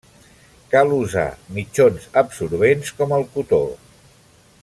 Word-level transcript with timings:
Cal 0.71 0.93
usar 0.99 1.25
mitjons 1.57 2.09
absorbents, 2.23 2.91
com 3.03 3.15
el 3.19 3.27
cotó. 3.37 3.61